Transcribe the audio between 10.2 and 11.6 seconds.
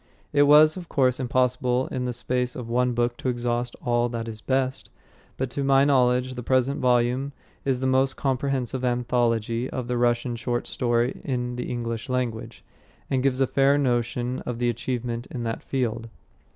short story in